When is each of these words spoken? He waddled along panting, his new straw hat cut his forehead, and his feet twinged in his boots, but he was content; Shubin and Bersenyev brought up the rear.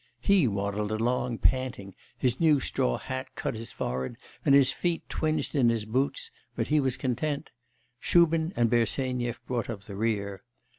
He 0.19 0.47
waddled 0.47 0.91
along 0.91 1.37
panting, 1.37 1.93
his 2.17 2.39
new 2.39 2.59
straw 2.59 2.97
hat 2.97 3.35
cut 3.35 3.53
his 3.53 3.71
forehead, 3.71 4.17
and 4.43 4.55
his 4.55 4.71
feet 4.71 5.07
twinged 5.09 5.53
in 5.53 5.69
his 5.69 5.85
boots, 5.85 6.31
but 6.55 6.69
he 6.69 6.79
was 6.79 6.97
content; 6.97 7.51
Shubin 7.99 8.51
and 8.55 8.67
Bersenyev 8.67 9.37
brought 9.45 9.69
up 9.69 9.83
the 9.83 9.95
rear. 9.95 10.41